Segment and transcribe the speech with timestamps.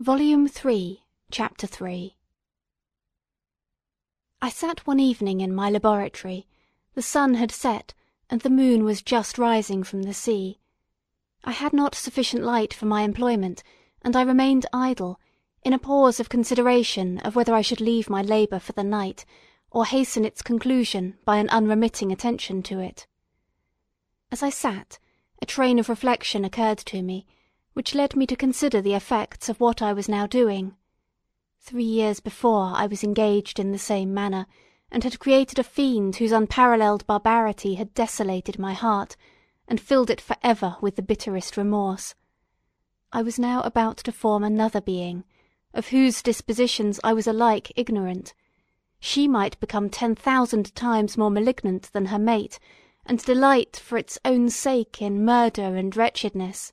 [0.00, 1.02] Volume Three,
[1.32, 2.14] Chapter Three
[4.40, 6.46] I sat one evening in my laboratory;
[6.94, 7.94] the sun had set,
[8.30, 10.60] and the moon was just rising from the sea.
[11.42, 13.64] I had not sufficient light for my employment,
[14.00, 15.18] and I remained idle,
[15.64, 19.24] in a pause of consideration of whether I should leave my labour for the night,
[19.72, 23.08] or hasten its conclusion by an unremitting attention to it.
[24.30, 25.00] As I sat,
[25.42, 27.26] a train of reflection occurred to me,
[27.78, 30.74] which led me to consider the effects of what I was now doing.
[31.60, 34.46] Three years before I was engaged in the same manner,
[34.90, 39.16] and had created a fiend whose unparalleled barbarity had desolated my heart,
[39.68, 42.16] and filled it for ever with the bitterest remorse.
[43.12, 45.22] I was now about to form another being,
[45.72, 48.34] of whose dispositions I was alike ignorant.
[48.98, 52.58] She might become ten thousand times more malignant than her mate,
[53.06, 56.72] and delight for its own sake in murder and wretchedness.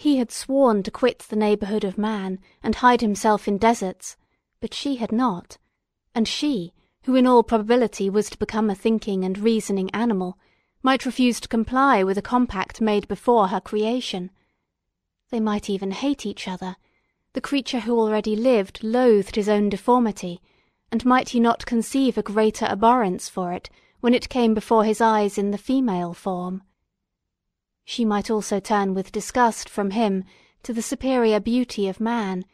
[0.00, 4.16] He had sworn to quit the neighbourhood of man, and hide himself in deserts,
[4.60, 5.58] but she had not;
[6.14, 6.72] and she,
[7.02, 10.38] who in all probability was to become a thinking and reasoning animal,
[10.84, 14.30] might refuse to comply with a compact made before her creation.
[15.30, 16.76] They might even hate each other;
[17.32, 20.40] the creature who already lived loathed his own deformity,
[20.92, 25.00] and might he not conceive a greater abhorrence for it when it came before his
[25.00, 26.62] eyes in the female form?
[27.90, 30.24] She might also turn with disgust from him
[30.62, 32.44] to the superior beauty of man;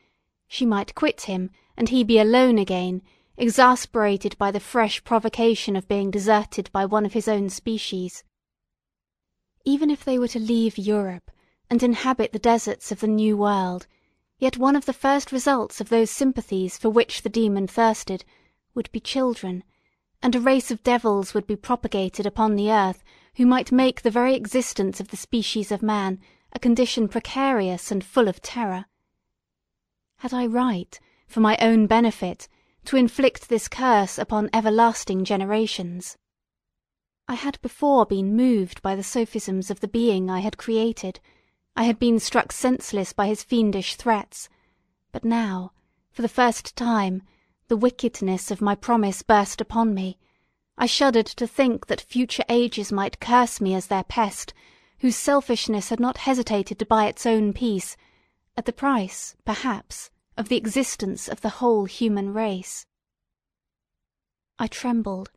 [0.47, 3.03] she might quit him, and he be alone again,
[3.37, 8.23] exasperated by the fresh provocation of being deserted by one of his own species.
[9.65, 11.33] Even if they were to leave Europe,
[11.69, 13.89] and inhabit the deserts of the New World,
[14.39, 18.25] yet one of the first results of those sympathies for which the demon thirsted,
[18.77, 19.65] would be children,
[20.23, 23.03] and a race of devils would be propagated upon the earth
[23.37, 26.21] who might make the very existence of the species of man
[26.53, 28.87] a condition precarious and full of terror.
[30.19, 32.49] Had I right, for my own benefit,
[32.85, 36.17] to inflict this curse upon everlasting generations?
[37.27, 41.21] I had before been moved by the sophisms of the being I had created,
[41.75, 44.49] I had been struck senseless by his fiendish threats,
[45.11, 45.73] but now,
[46.13, 47.23] for the first time,
[47.69, 50.19] the wickedness of my promise burst upon me,
[50.77, 54.53] I shuddered to think that future ages might curse me as their pest,
[54.99, 57.97] whose selfishness had not hesitated to buy its own peace,
[58.57, 62.87] at the price, perhaps, of the existence of the whole human race.
[64.59, 65.31] I trembled,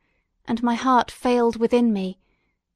[0.46, 2.20] and my heart failed within me,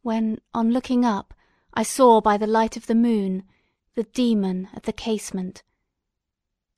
[0.02, 1.34] when, on looking up,
[1.74, 3.44] I saw by the light of the moon
[3.96, 5.64] the demon at the casement.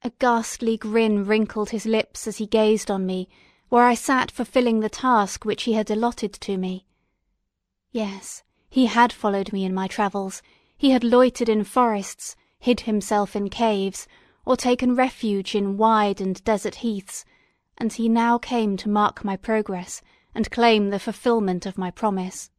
[0.02, 3.30] A ghastly grin wrinkled his lips as he gazed on me
[3.74, 6.86] where I sat fulfilling the task which he had allotted to me.
[7.92, 10.44] Yes, he had followed me in my travels,
[10.78, 14.08] he had loitered in forests, hid himself in caves,
[14.46, 17.26] or taken refuge in wide and desert heaths,
[17.76, 20.04] and he now came to mark my progress,
[20.36, 22.52] and claim the fulfilment of my promise.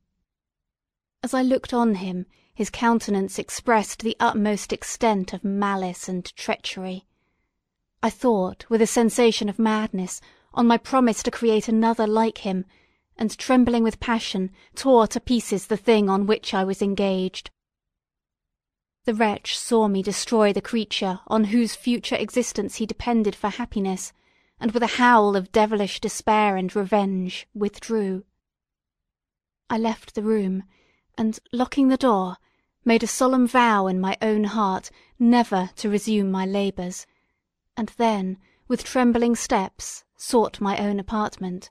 [1.22, 7.06] As I looked on him, his countenance expressed the utmost extent of malice and treachery.
[8.02, 10.20] I thought, with a sensation of madness,
[10.54, 12.64] on my promise to create another like him,
[13.16, 17.50] and trembling with passion, tore to pieces the thing on which I was engaged.
[19.04, 24.12] The wretch saw me destroy the creature on whose future existence he depended for happiness,
[24.58, 28.24] and with a howl of devilish despair and revenge withdrew.
[29.68, 30.62] I left the room,
[31.18, 32.38] and locking the door,
[32.84, 37.06] made a solemn vow in my own heart never to resume my labours,
[37.76, 41.70] and then, with trembling steps, sought my own apartment.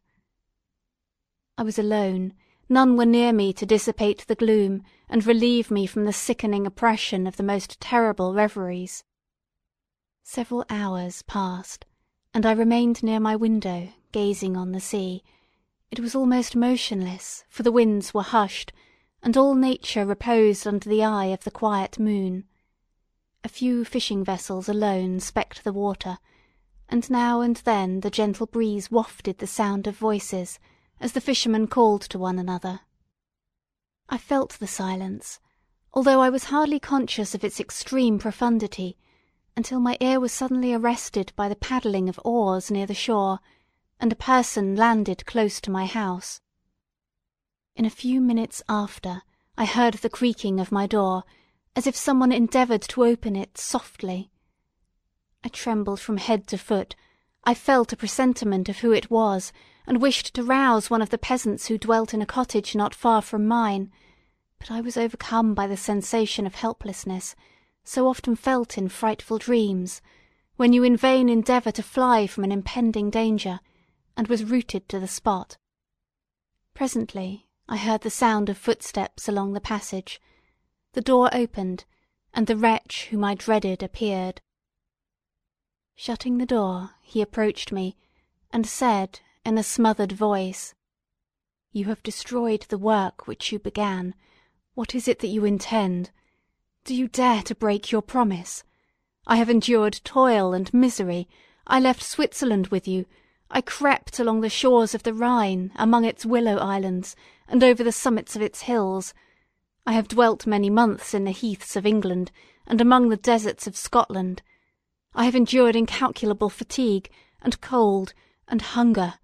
[1.57, 2.33] I was alone;
[2.69, 7.25] none were near me to dissipate the gloom, and relieve me from the sickening oppression
[7.25, 9.03] of the most terrible reveries.
[10.21, 11.85] Several hours passed,
[12.33, 15.23] and I remained near my window, gazing on the sea.
[15.89, 18.71] It was almost motionless, for the winds were hushed,
[19.23, 22.45] and all nature reposed under the eye of the quiet moon.
[23.43, 26.19] A few fishing vessels alone specked the water
[26.89, 30.59] and now and then the gentle breeze wafted the sound of voices,
[30.99, 32.81] as the fishermen called to one another.
[34.09, 35.39] I felt the silence,
[35.93, 38.97] although I was hardly conscious of its extreme profundity,
[39.55, 43.39] until my ear was suddenly arrested by the paddling of oars near the shore,
[43.99, 46.41] and a person landed close to my house.
[47.75, 49.21] In a few minutes after,
[49.57, 51.23] I heard the creaking of my door,
[51.75, 54.31] as if some one endeavoured to open it softly.
[55.45, 56.95] I trembled from head to foot;
[57.43, 59.51] I felt a presentiment of who it was,
[59.85, 63.21] and wished to rouse one of the peasants who dwelt in a cottage not far
[63.21, 63.91] from mine;
[64.57, 67.35] but I was overcome by the sensation of helplessness,
[67.83, 70.01] so often felt in frightful dreams,
[70.55, 73.59] when you in vain endeavour to fly from an impending danger,
[74.15, 75.57] and was rooted to the spot.
[76.73, 80.21] Presently I heard the sound of footsteps along the passage.
[80.93, 81.83] The door opened,
[82.33, 84.39] and the wretch whom I dreaded appeared.
[85.95, 87.95] Shutting the door, he approached me,
[88.51, 90.73] and said in a smothered voice,
[91.71, 94.15] You have destroyed the work which you began.
[94.73, 96.09] What is it that you intend?
[96.83, 98.63] Do you dare to break your promise?
[99.27, 101.29] I have endured toil and misery.
[101.67, 103.05] I left Switzerland with you.
[103.51, 107.15] I crept along the shores of the Rhine, among its willow islands,
[107.47, 109.13] and over the summits of its hills.
[109.85, 112.31] I have dwelt many months in the heaths of England,
[112.65, 114.41] and among the deserts of Scotland.
[115.15, 117.09] I have endured incalculable fatigue,
[117.41, 118.13] and cold,
[118.47, 119.15] and hunger.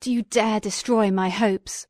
[0.00, 1.86] Do you dare destroy my hopes?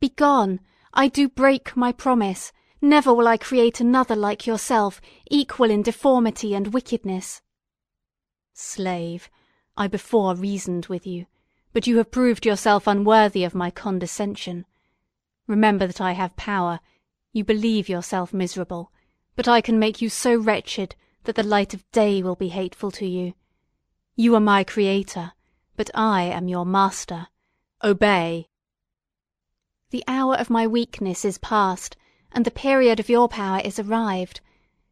[0.00, 0.60] Begone!
[0.92, 2.52] I do break my promise.
[2.80, 5.00] Never will I create another like yourself,
[5.30, 7.40] equal in deformity and wickedness.
[8.52, 9.30] Slave,
[9.76, 11.26] I before reasoned with you,
[11.72, 14.64] but you have proved yourself unworthy of my condescension.
[15.46, 16.80] Remember that I have power.
[17.32, 18.90] You believe yourself miserable,
[19.36, 20.96] but I can make you so wretched
[21.28, 23.34] that the light of day will be hateful to you.
[24.16, 25.32] You are my creator,
[25.76, 27.26] but I am your master.
[27.84, 28.48] Obey.
[29.90, 31.98] The hour of my weakness is past,
[32.32, 34.40] and the period of your power is arrived.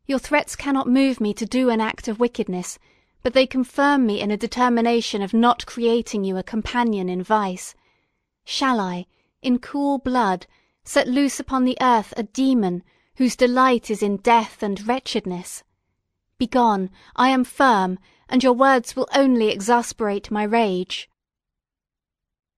[0.05, 2.79] Your threats cannot move me to do an act of wickedness,
[3.23, 7.75] but they confirm me in a determination of not creating you a companion in vice.
[8.45, 9.07] Shall I,
[9.41, 10.47] in cool blood,
[10.85, 12.83] set loose upon the earth a demon
[13.15, 15.63] whose delight is in death and wretchedness?
[16.39, 17.99] Begone, I am firm,
[18.29, 21.09] and your words will only exasperate my rage.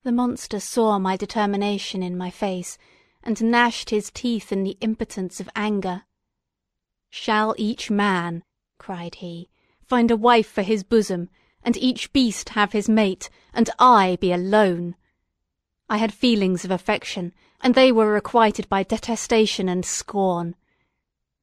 [0.03, 2.77] The monster saw my determination in my face,
[3.23, 6.03] and gnashed his teeth in the impotence of anger.
[7.09, 8.43] Shall each man,
[8.79, 9.49] cried he,
[9.85, 11.31] find a wife for his bosom,
[11.63, 14.97] and each beast have his mate, and I be alone?
[15.89, 20.57] I had feelings of affection, and they were requited by detestation and scorn.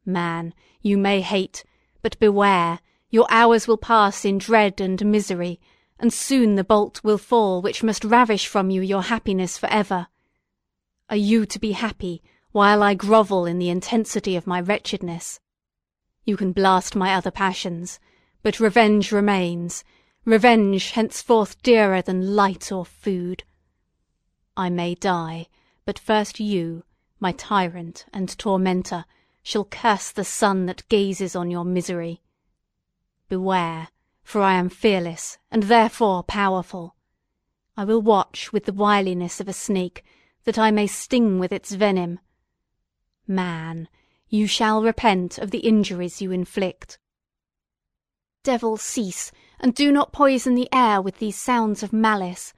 [0.06, 1.64] Man, you may hate,
[2.06, 2.78] but beware,
[3.10, 5.60] your hours will pass in dread and misery,
[5.98, 10.06] and soon the bolt will fall which must ravish from you your happiness for ever.
[11.10, 12.22] Are you to be happy
[12.52, 15.40] while I grovel in the intensity of my wretchedness?
[16.26, 18.00] You can blast my other passions,
[18.44, 19.84] but revenge remains,
[20.26, 23.46] revenge henceforth dearer than light or food.
[24.56, 25.48] I may die,
[25.86, 26.84] but first you,
[27.20, 29.06] my tyrant and tormentor,
[29.46, 32.20] shall curse the sun that gazes on your misery.
[33.30, 33.90] Beware,
[34.24, 36.96] for I am fearless, and therefore powerful.
[37.78, 40.04] I will watch with the wiliness of a snake,
[40.46, 42.20] that I may sting with its venom.
[43.28, 43.88] Man,
[44.28, 46.98] you shall repent of the injuries you inflict.
[48.42, 52.52] Devil, cease, and do not poison the air with these sounds of malice.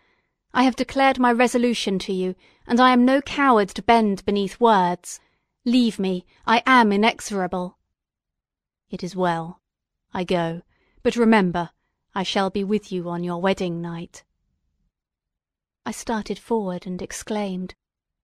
[0.53, 2.35] I have declared my resolution to you,
[2.65, 5.19] and I am no coward to bend beneath words.
[5.67, 7.77] Leave me, I am inexorable.
[8.89, 9.59] It is well.
[10.13, 10.61] I go,
[11.03, 11.71] but remember,
[12.15, 14.23] I shall be with you on your wedding night.
[15.85, 17.75] I started forward and exclaimed,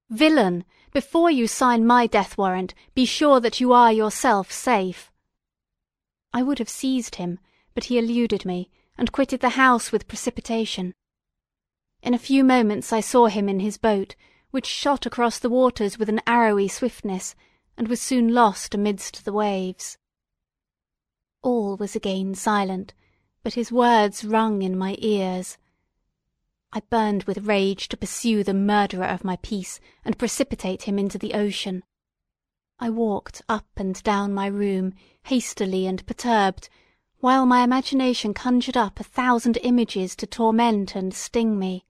[0.10, 0.64] Villain!
[0.94, 5.12] Before you sign my death warrant, be sure that you are yourself safe.
[6.32, 7.40] I would have seized him,
[7.76, 10.94] but he eluded me, and quitted the house with precipitation.
[12.02, 14.16] In a few moments I saw him in his boat,
[14.54, 17.34] which shot across the waters with an arrowy swiftness,
[17.76, 19.98] and was soon lost amidst the waves.
[21.42, 22.94] All was again silent,
[23.42, 25.58] but his words rung in my ears.
[26.72, 31.18] I burned with rage to pursue the murderer of my peace and precipitate him into
[31.18, 31.82] the ocean.
[32.78, 34.94] I walked up and down my room,
[35.24, 36.70] hastily and perturbed,
[37.18, 41.88] while my imagination conjured up a thousand images to torment and sting me.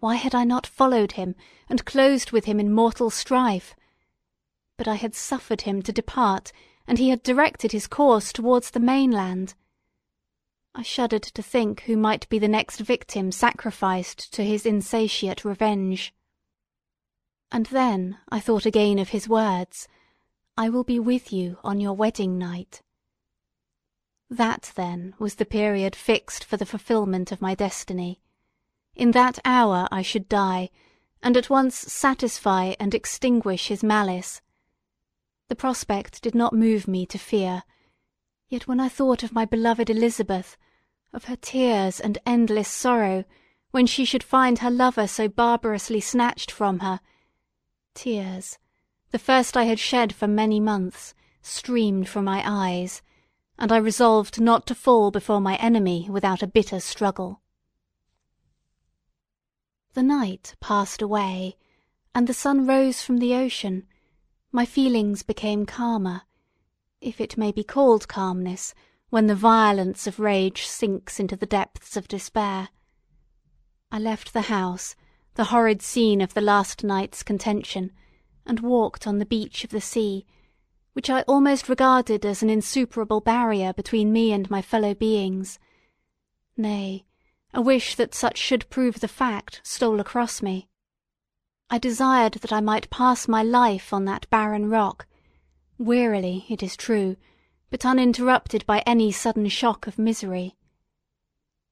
[0.00, 1.34] Why had I not followed him
[1.68, 3.74] and closed with him in mortal strife?
[4.76, 6.52] But I had suffered him to depart,
[6.86, 9.54] and he had directed his course towards the mainland.
[10.74, 16.14] I shuddered to think who might be the next victim sacrificed to his insatiate revenge.
[17.50, 19.88] And then I thought again of his words,
[20.56, 22.82] I will be with you on your wedding night.
[24.30, 28.20] That, then, was the period fixed for the fulfilment of my destiny.
[28.98, 30.70] In that hour I should die,
[31.22, 34.42] and at once satisfy and extinguish his malice.
[35.46, 37.62] The prospect did not move me to fear,
[38.48, 40.56] yet when I thought of my beloved Elizabeth,
[41.12, 43.24] of her tears and endless sorrow,
[43.70, 46.98] when she should find her lover so barbarously snatched from her,
[47.94, 48.58] tears,
[49.12, 53.00] the first I had shed for many months, streamed from my eyes,
[53.60, 57.42] and I resolved not to fall before my enemy without a bitter struggle.
[59.94, 61.56] The night passed away,
[62.14, 63.86] and the sun rose from the ocean.
[64.52, 66.22] My feelings became calmer,
[67.00, 68.74] if it may be called calmness,
[69.10, 72.68] when the violence of rage sinks into the depths of despair.
[73.90, 74.94] I left the house,
[75.34, 77.92] the horrid scene of the last night's contention,
[78.44, 80.26] and walked on the beach of the sea,
[80.92, 85.58] which I almost regarded as an insuperable barrier between me and my fellow beings.
[86.56, 87.06] Nay,
[87.54, 90.68] a wish that such should prove the fact stole across me.
[91.70, 95.06] I desired that I might pass my life on that barren rock,
[95.78, 97.16] wearily, it is true,
[97.70, 100.56] but uninterrupted by any sudden shock of misery.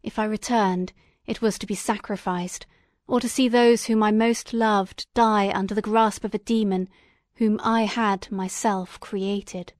[0.02, 0.92] If I returned,
[1.26, 2.66] it was to be sacrificed,
[3.08, 6.88] or to see those whom I most loved die under the grasp of a demon
[7.34, 9.72] whom I had myself created.